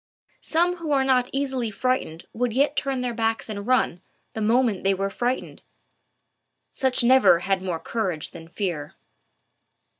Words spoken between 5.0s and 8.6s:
frightened: such never had more courage than